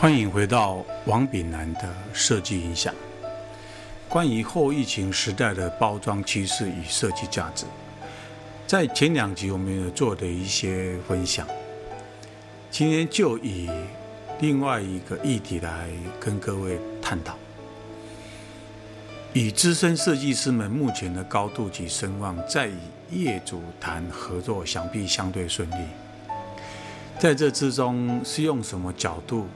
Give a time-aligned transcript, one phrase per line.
[0.00, 2.94] 欢迎回到王炳南的设计影响。
[4.08, 7.66] 关于后疫情时代的包装趋势与设计价值，
[8.66, 11.46] 在前两集我们有做的一些分享。
[12.70, 13.68] 今天就以
[14.40, 17.36] 另外一个议题来跟各位探讨。
[19.34, 22.78] 以资深设计师们目前的高度及声望，在与
[23.10, 25.84] 业主谈合作，想必相对顺利。
[27.18, 29.46] 在这之中，是用什么角度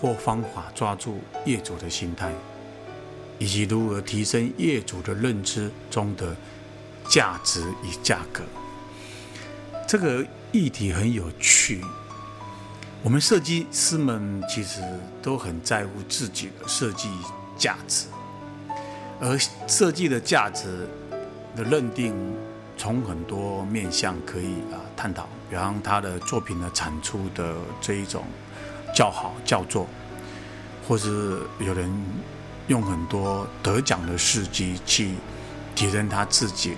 [0.00, 2.32] 或方法抓住业主的心态，
[3.38, 6.34] 以及如何提升业主的认知中的
[7.08, 8.42] 价值与价格？
[9.86, 11.84] 这个议题很有趣。
[13.02, 14.80] 我们设计师们其实
[15.22, 17.08] 都很在乎自己的设计
[17.56, 18.06] 价值。
[19.20, 20.88] 而设计的价值
[21.54, 22.14] 的认定，
[22.76, 28.24] 从很多面向可以啊探讨，比方他的作品的产出的这一种
[28.94, 29.86] 叫好叫座，
[30.86, 31.90] 或是有人
[32.68, 35.14] 用很多得奖的事迹去
[35.74, 36.76] 提升他自己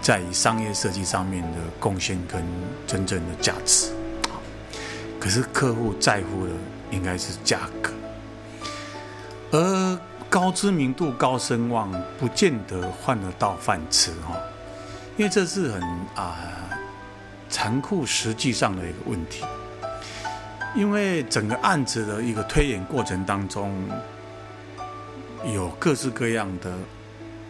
[0.00, 2.44] 在商业设计上面的贡献跟
[2.86, 3.92] 真正的价值。
[5.20, 6.52] 可是客户在乎的
[6.90, 7.92] 应该是价格，
[9.52, 9.98] 而。
[10.30, 14.36] 高知名度、高声望，不见得换得到饭吃哈，
[15.16, 15.80] 因为这是很
[16.16, 16.36] 啊
[17.48, 19.44] 残酷实际上的一个问题。
[20.74, 23.72] 因为整个案子的一个推演过程当中，
[25.44, 26.70] 有各式各样的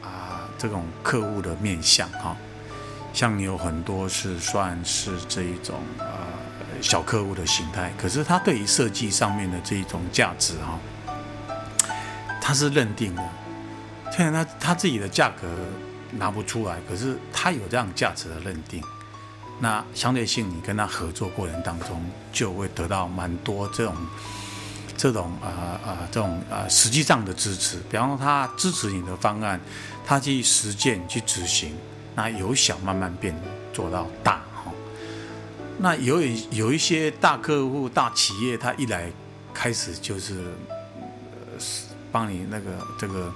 [0.02, 2.36] 啊这种客户的面相哈，
[3.12, 6.06] 像有很多是算是这一种呃
[6.82, 10.78] 小客户的形态，可是他对于设计上面的这一种价值哈。
[12.42, 13.22] 他是认定的，
[14.12, 15.48] 虽然他他自己的价格
[16.10, 18.82] 拿不出来，可是他有这样价值的认定，
[19.58, 23.94] 那相对性你跟他合作过程当中，就会得到蛮多这种
[24.96, 27.78] 这种啊啊这种啊实际上的支持。
[27.90, 29.60] 比方说他支持你的方案，
[30.04, 31.74] 他去实践去执行，
[32.14, 33.34] 那由小慢慢变
[33.72, 34.72] 做到大哈。
[35.78, 36.20] 那有
[36.50, 39.10] 有一些大客户大企业，他一来
[39.52, 40.44] 开始就是。
[42.10, 43.32] 帮你那个这个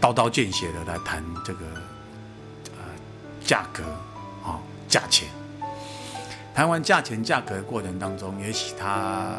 [0.00, 1.66] 刀刀见血的来谈这个
[2.76, 2.84] 呃
[3.44, 3.82] 价格
[4.88, 5.28] 价钱，
[6.54, 9.36] 谈完价钱价格的过程当中，也许他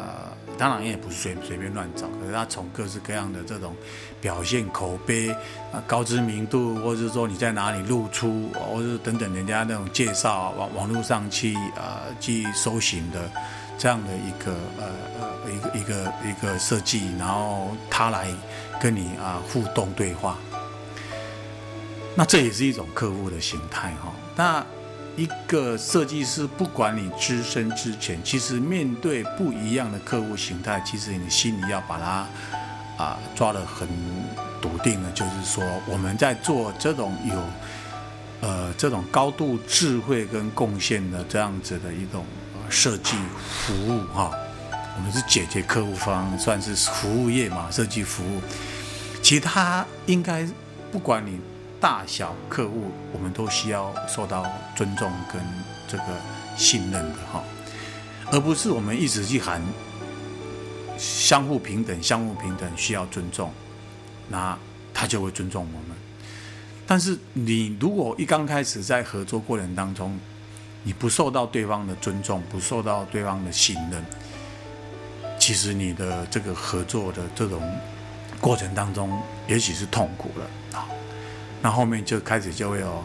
[0.56, 3.74] 当然也不是随随便乱找，可是他从各式各样的这种
[4.20, 5.30] 表现口碑
[5.72, 13.30] 啊高知名度，或者是说你在哪里露出，或者等等人家那种介绍网网络上去啊去搜寻的。
[13.82, 18.28] 这样的一个呃呃一个一个一个设计，然后他来
[18.78, 20.36] 跟你啊互动对话，
[22.14, 24.12] 那这也是一种客户的形态哈。
[24.36, 24.62] 那
[25.16, 33.88] 一个设计师，不管你资深之前，其实面对不一样的客户形态，其实你心里要把它啊抓得很
[34.60, 42.24] 笃定的，就是说我们在做这种有呃这种高度智慧跟贡献的这样子的一种。
[42.72, 44.30] 设计服务哈，
[44.96, 47.68] 我们是解决客户方，算是服务业嘛。
[47.68, 48.40] 设计服务，
[49.20, 50.48] 其他应该
[50.92, 51.40] 不管你
[51.80, 54.44] 大小客户，我们都需要受到
[54.76, 55.42] 尊重跟
[55.88, 56.04] 这个
[56.56, 57.42] 信任的哈，
[58.30, 59.62] 而不是我们一直去喊
[60.98, 63.50] 相互平等、相互平等需要尊重，
[64.28, 64.56] 那
[64.92, 65.96] 他就会尊重我们。
[66.86, 70.18] 但是你如果一刚开始在合作过程当中，
[70.82, 74.04] 你不受到对方的尊重，不受到对方的信任，
[75.38, 77.62] 其实你的这个合作的这种
[78.38, 79.18] 过程当中，
[79.48, 80.86] 也许是痛苦了啊。
[81.62, 83.04] 那后面就开始就会有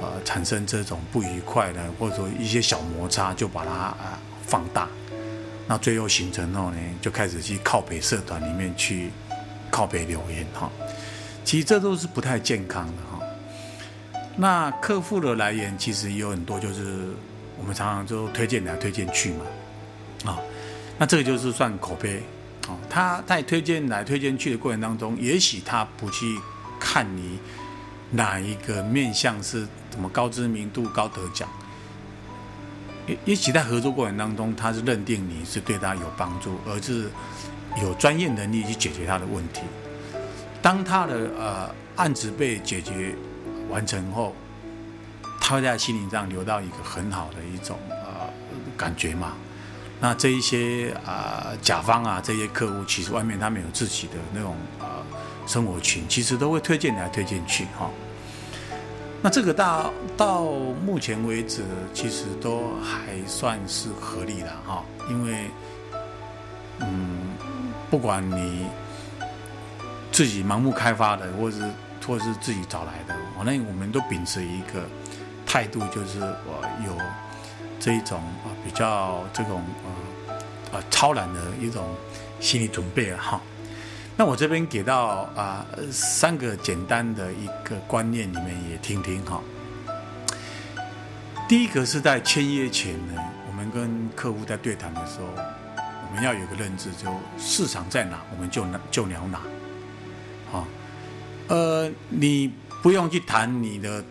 [0.00, 4.88] 呃产生这种不愉快的，或者说一些小摩擦，就把它啊放大。
[5.66, 9.10] 那最后形成后呢，就开始去靠北社团里面去
[9.70, 10.70] 靠北留言哈。
[11.44, 13.24] 其实这都是不太健康的哈。
[14.36, 17.10] 那客户的来源其实有很多，就是
[17.58, 20.38] 我们常常就推荐来推荐去嘛，啊，
[20.98, 22.22] 那这个就是算口碑，
[22.66, 26.38] 啊，他在推荐来推荐去的过程当中，也许他不去
[26.80, 27.38] 看你
[28.12, 31.48] 哪一个面相是怎么高知名度、高得奖，
[33.08, 37.10] 也也许在合作过程当中，他是认定你是对他有帮助，而是
[37.82, 39.62] 有专业能力去解决他的问题。
[40.62, 43.14] 当他的呃案子被解决。
[43.70, 44.34] 完成后，
[45.40, 48.28] 他会在心灵上留到一个很好的一种呃
[48.76, 49.32] 感觉嘛。
[49.98, 55.01] 那这一些啊甲方啊这些客户，其实外面他们有自己的那种呃
[55.46, 57.90] 生活群，其实都会推荐来推荐去哈。
[59.20, 60.42] 那这个到到
[60.84, 61.62] 目前为止，
[61.94, 65.48] 其实都还算是合理的哈，因为
[66.80, 67.34] 嗯
[67.88, 68.66] 不管你
[70.10, 71.62] 自己盲目开发的，或是
[72.04, 74.82] 或是自己找来的，反正我们都秉持一个
[75.46, 76.96] 态度，就是我有
[77.78, 80.34] 这一种啊比较这种呃
[80.72, 81.94] 呃超然的一种
[82.40, 83.40] 心理准备了哈。
[84.14, 89.40] 那我这边给到啊三个简单的一个观念，你们也听听哈。
[91.48, 93.14] 第一个是在签约前呢，
[93.48, 95.26] 我们跟客户在对谈的时候，
[95.76, 99.40] 我们要有个认知，就市场在哪，我们就就聊哪。
[100.50, 100.66] 好，
[101.48, 104.04] 呃，你不用去谈你的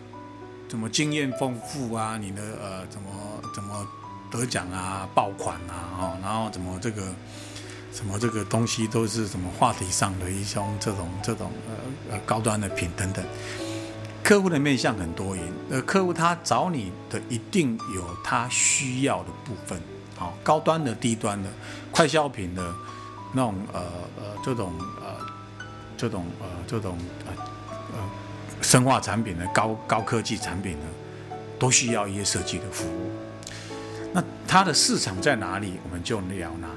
[0.68, 3.10] 怎么经验丰富啊，你的呃怎么
[3.54, 3.86] 怎么
[4.32, 7.02] 得奖啊、爆款啊，哈，然后怎么这个。
[7.92, 13.22] 什么这个东西都是什么话题上的一种这种这种呃呃高端的品等等，
[14.24, 19.78] 客户的面向很多元，呃客户他找你的一定有他需要的部分，
[20.16, 21.48] 好高端的低端的
[21.90, 22.74] 快消品的
[23.34, 23.80] 那种呃
[24.16, 25.26] 呃这种呃
[25.96, 26.96] 这种呃这种
[27.26, 27.44] 呃
[27.92, 28.10] 呃
[28.62, 30.86] 生化产品的高高科技产品呢，
[31.58, 33.10] 都需要一些设计的服务。
[34.14, 36.68] 那它的市场在哪里，我们就聊哪。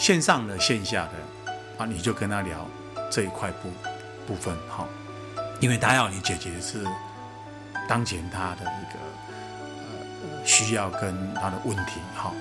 [0.00, 2.66] 线上的、线下的，啊，你就跟他聊
[3.10, 3.70] 这一块部
[4.26, 4.88] 部分，好，
[5.60, 6.82] 因为他要你解决的是
[7.86, 8.98] 当前他的一个
[9.52, 12.34] 呃需要跟他的问题，好。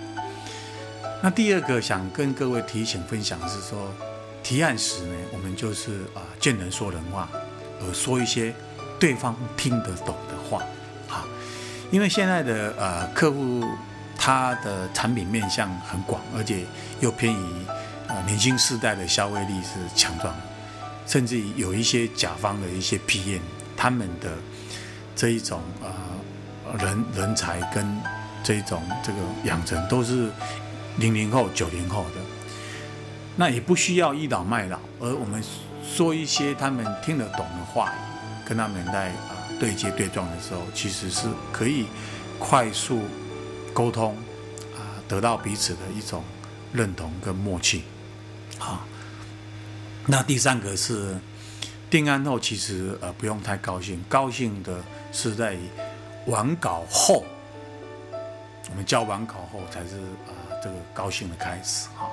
[1.22, 3.94] 那第二个想跟各位提醒分享的是说，
[4.42, 7.28] 提案时呢，我们就是啊见人说人话，
[7.82, 8.54] 而说一些
[8.98, 10.64] 对方听得懂的话，
[11.10, 11.28] 啊，
[11.92, 13.66] 因为现在的呃客户。
[14.22, 16.66] 它的产品面向很广，而且
[17.00, 17.66] 又偏于
[18.10, 20.36] 呃年轻世代的消费力是强壮，
[21.08, 23.40] 甚至有一些甲方的一些 PM，
[23.78, 24.30] 他们的
[25.16, 27.88] 这一种呃人人才跟
[28.44, 30.30] 这一种这个养成都是
[30.98, 32.22] 零零后、九零后的，
[33.38, 35.42] 那也不需要倚老卖老，而我们
[35.82, 37.94] 说一些他们听得懂的话，
[38.46, 39.32] 跟他们在啊
[39.62, 41.88] 对接对撞的时候，其实是可以
[42.38, 43.02] 快速。
[43.80, 44.14] 沟通
[44.76, 46.22] 啊，得到彼此的一种
[46.74, 47.86] 认同跟默契，
[48.58, 48.86] 好。
[50.06, 51.16] 那第三个是
[51.90, 54.84] 定案后，其实呃不用太高兴，高兴的
[55.14, 55.56] 是在
[56.26, 57.24] 完稿后，
[58.70, 59.96] 我们交完稿后才是
[60.28, 62.12] 啊这个高兴的开始哈。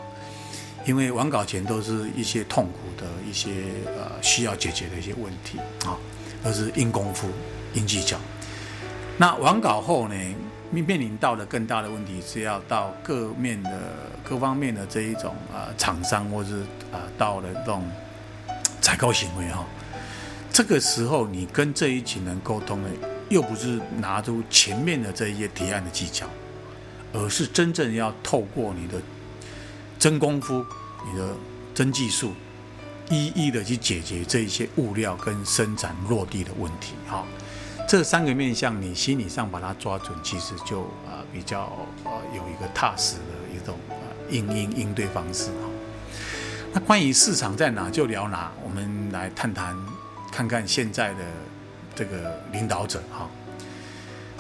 [0.85, 3.51] 因为完稿前都是一些痛苦的一些
[3.99, 5.99] 呃需要解决的一些问题啊，
[6.45, 7.29] 都是硬功夫、
[7.75, 8.17] 硬技巧。
[9.19, 10.15] 那完稿后呢？
[10.71, 13.71] 面面临到的更大的问题是要到各面的
[14.25, 16.61] 各方面的这一种啊厂商，或是
[16.93, 17.89] 啊到了这种
[18.81, 19.65] 采购行为哈，
[20.53, 22.89] 这个时候你跟这一群人沟通呢，
[23.29, 26.27] 又不是拿出前面的这一些提案的技巧，
[27.12, 29.01] 而是真正要透过你的
[29.99, 30.65] 真功夫、
[31.11, 31.35] 你的
[31.75, 32.33] 真技术，
[33.09, 37.25] 一一的去解决这一些物料跟生产落地的问题哈。
[37.88, 41.71] 这三个面向，你心理上把它抓准，其实就啊比较
[42.05, 43.97] 呃有一个踏实的一种呃
[44.29, 45.71] 应应应对方式哈。
[46.73, 49.77] 那关于市场在哪就聊哪，我们来谈谈
[50.33, 51.25] 看看现在的
[51.94, 53.31] 这个领导者哈，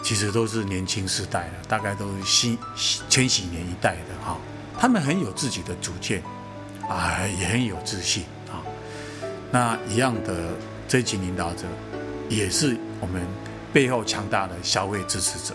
[0.02, 2.58] 其实都是年轻世代的，大概都是新
[3.08, 4.36] 千禧年一代的哈，
[4.76, 6.20] 他们很有自己的主见
[6.88, 8.58] 啊，也很有自信啊。
[9.52, 10.34] 那一样的
[10.88, 11.64] 这级领导者。
[12.28, 13.22] 也是我们
[13.72, 15.54] 背后强大的消费支持者。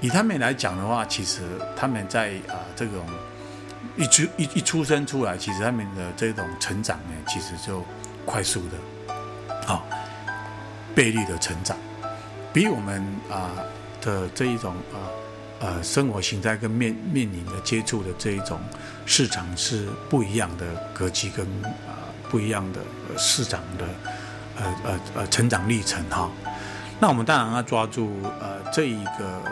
[0.00, 1.42] 以他们来讲的话，其实
[1.76, 3.04] 他们在啊这种
[3.96, 7.84] 一出一一出生出来，其实他们的这种成长呢，其实就
[8.24, 9.14] 快速的
[9.66, 9.82] 啊
[10.94, 11.76] 倍率的成长，
[12.50, 13.50] 比我们啊
[14.00, 18.58] 的这一种呃呃生活形态跟面面临的接触的这一种
[19.04, 21.46] 市场是不一样的格局跟
[21.86, 22.80] 啊不一样的
[23.18, 23.84] 市场的。
[24.60, 26.30] 呃呃呃，成长历程哈，
[27.00, 29.42] 那我们当然要抓住呃这一个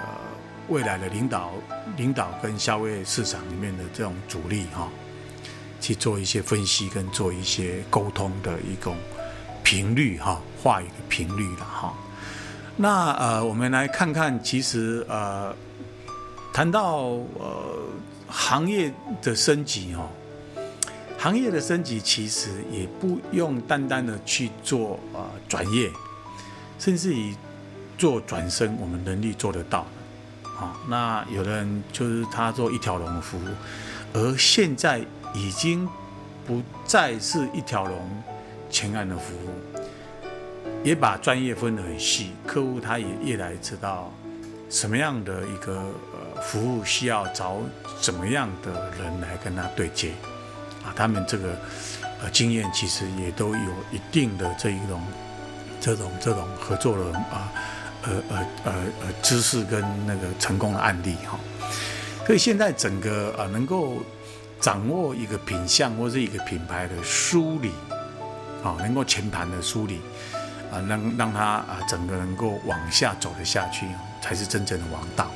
[0.68, 1.52] 未来的领导、
[1.96, 4.88] 领导跟消费市场里面的这种主力哈，
[5.80, 8.96] 去做一些分析跟做一些沟通的一种
[9.62, 11.94] 频率哈，话语的频率了哈。
[12.76, 15.54] 那呃，我们来看看，其实呃，
[16.52, 16.98] 谈到
[17.38, 17.78] 呃
[18.28, 20.06] 行业的升级哈。
[21.18, 25.90] 行业的升级其实也不用单单的去做呃转业，
[26.78, 27.34] 甚至于
[27.98, 29.84] 做转身，我们能力做得到
[30.44, 30.78] 啊。
[30.88, 33.48] 那有的人就是他做一条龙服务，
[34.12, 35.88] 而现在已经
[36.46, 38.22] 不再是一条龙
[38.70, 39.50] 前案的服务，
[40.84, 44.14] 也把专业分得很细，客户他也越来知道
[44.70, 47.56] 什么样的一个呃服务需要找
[48.00, 50.12] 怎么样的人来跟他对接。
[50.84, 51.56] 啊，他们这个
[52.22, 55.02] 呃经验其实也都有一定的这一种
[55.80, 57.52] 这种这种合作的啊
[58.02, 61.38] 呃呃呃呃知识跟那个成功的案例哈。
[62.26, 64.02] 所以现在整个啊能够
[64.60, 67.72] 掌握一个品相或是一个品牌的梳理
[68.62, 70.00] 啊，能够全盘的梳理
[70.70, 73.86] 啊，让让它啊整个能够往下走得下去，
[74.20, 75.30] 才是真正的王道。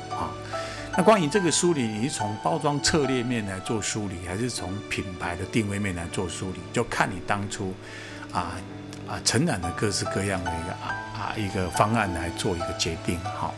[0.95, 6.59] 那关于这个梳理，你是从包装策略面来做梳理，还是从品牌的定位面来做梳理？
[6.71, 7.73] 就看你当初
[8.31, 8.53] 啊
[9.07, 13.19] 啊承揽的各式各样的一个啊啊一个方案来做一个决定。
[13.21, 13.55] 好，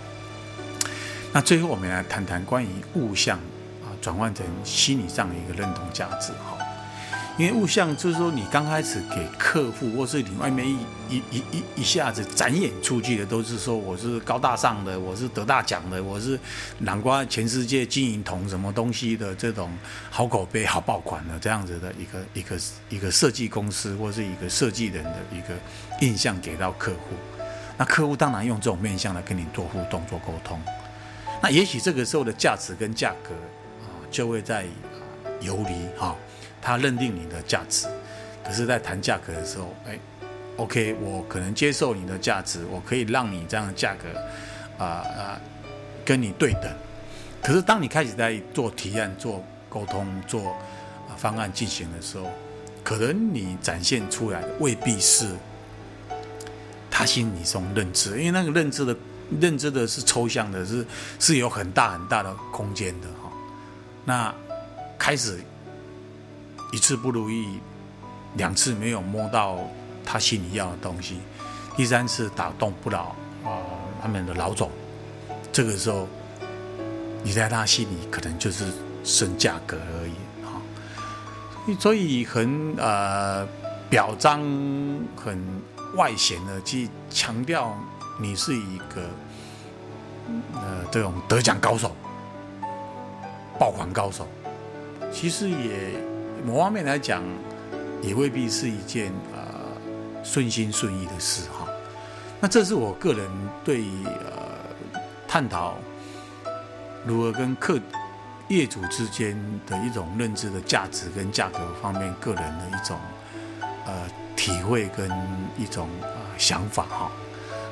[1.34, 3.38] 那最后我们来谈谈关于物象
[3.84, 6.32] 啊转换成心理上的一个认同价值。
[6.42, 6.55] 好。
[7.38, 10.78] 因为物象就是说，你刚开始给客户，或是你外面一
[11.10, 16.40] 一一一一下子展演出去的，都是说我是高大上的，我是得大奖的，我是
[16.80, 19.70] 南瓜全世界金银铜什么东西的这种
[20.10, 25.54] 好口碑、好爆款的这样子的一个一个一个设计公司或是一个设计人的一个
[26.00, 27.16] 印象给到客户，
[27.78, 30.58] 那客户当然用这种面向来跟你做互动、做沟通，
[31.44, 33.36] 那也许这个时候的价值跟价格
[33.84, 34.66] 啊，就会在
[35.42, 36.16] 游离哈。
[36.66, 37.86] 他认定你的价值，
[38.44, 40.00] 可是，在谈价格的时候，哎
[40.58, 45.40] ，OK，我可能接受你的价值，我可以让你这样的价格，啊啊，
[46.04, 46.64] 跟你对等。
[47.44, 50.56] 可是，当你开始在做提案、做沟通、做
[51.16, 52.32] 方案进行的时候，
[52.84, 55.30] 可能你展现出来的未必是
[56.90, 58.98] 他心里中认知，因为那个认知的
[59.40, 60.84] 认知的是抽象的，是
[61.20, 63.32] 是有很大很大的空间的哈。
[64.04, 64.34] 那
[64.98, 65.40] 开始。
[66.72, 67.60] 一次不如意，
[68.36, 69.58] 两次没有摸到
[70.04, 71.20] 他心里要的东西，
[71.78, 73.64] 第三次打动不了啊
[74.02, 74.70] 他们的老总，
[75.54, 76.08] 这个时候
[77.24, 78.66] 你在他心里可能就是
[79.04, 80.62] 升价格而已哈，
[81.80, 83.48] 所以很呃
[83.90, 84.42] 表彰
[85.16, 85.42] 很
[85.96, 87.74] 外显的去强调
[88.20, 89.10] 你是一个
[90.56, 91.96] 呃这种得奖高手、
[93.58, 94.28] 爆款高手，
[95.14, 96.15] 其实也。
[96.46, 97.24] 某方面来讲，
[98.04, 99.42] 也未必是一件呃
[100.24, 101.68] 顺心顺意的事哈。
[102.40, 103.28] 那这是我个人
[103.64, 104.94] 对呃
[105.28, 105.76] 探讨
[107.04, 107.80] 如何跟客
[108.48, 109.36] 业主之间
[109.66, 112.96] 的一种认知的价值跟价格方面个人的一种
[113.88, 115.10] 呃体会跟
[115.58, 117.12] 一种啊想法哈。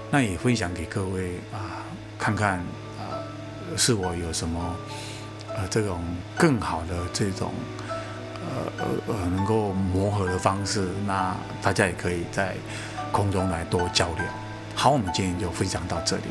[0.09, 1.85] 那也分享给各位啊
[2.17, 2.57] 看看
[2.97, 3.21] 啊
[3.77, 4.75] 是我有什么
[5.55, 6.03] 呃这种
[6.35, 7.53] 更好的这种。
[8.77, 12.55] 呃呃，能够磨合的方式，那大家也可以在
[13.11, 14.25] 空中来多交流。
[14.75, 16.23] 好，我们今天就分享到这里。